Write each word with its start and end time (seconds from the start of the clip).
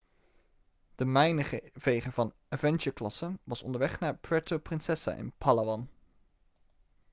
de 0.95 1.05
mijnenveger 1.05 2.11
van 2.11 2.33
avengerklasse 2.49 3.37
was 3.43 3.61
onderweg 3.63 3.99
naar 3.99 4.15
puerto 4.17 4.57
princesa 4.59 5.11
in 5.11 5.31
palawan 5.37 5.89